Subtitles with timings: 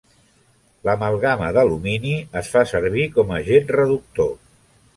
[0.89, 4.35] L'amalgama d'alumini es fa servir com agent reductor.